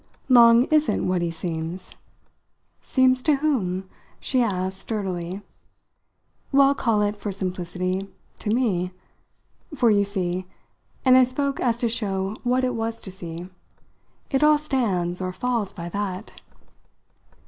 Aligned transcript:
"Long 0.29 0.63
isn't 0.71 1.07
what 1.07 1.21
he 1.21 1.29
seems?" 1.29 1.93
"Seems 2.81 3.21
to 3.21 3.35
whom?" 3.35 3.87
she 4.19 4.41
asked 4.41 4.79
sturdily. 4.79 5.41
"Well, 6.51 6.73
call 6.73 7.03
it 7.03 7.15
for 7.15 7.31
simplicity 7.31 8.09
to 8.39 8.49
me. 8.49 8.93
For 9.75 9.91
you 9.91 10.03
see" 10.03 10.47
and 11.05 11.15
I 11.15 11.23
spoke 11.23 11.59
as 11.59 11.77
to 11.81 11.87
show 11.87 12.35
what 12.43 12.63
it 12.63 12.73
was 12.73 12.99
to 12.99 13.11
see 13.11 13.47
"it 14.31 14.43
all 14.43 14.57
stands 14.57 15.21
or 15.21 15.31
falls 15.31 15.71
by 15.71 15.87
that." 15.89 16.41